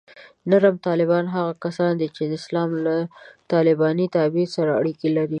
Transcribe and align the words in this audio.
نرم 0.49 0.75
طالبان 0.87 1.25
هغه 1.35 1.53
کسان 1.63 1.91
دي 1.99 2.07
چې 2.15 2.23
د 2.25 2.31
اسلام 2.41 2.71
له 2.85 2.95
طالباني 3.53 4.05
تعبیر 4.15 4.47
سره 4.55 4.71
اړیکې 4.79 5.07
لري 5.17 5.29